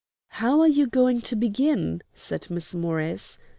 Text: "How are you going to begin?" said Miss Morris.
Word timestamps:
"How 0.29 0.61
are 0.61 0.67
you 0.67 0.87
going 0.87 1.21
to 1.21 1.35
begin?" 1.35 2.01
said 2.15 2.49
Miss 2.49 2.73
Morris. 2.73 3.37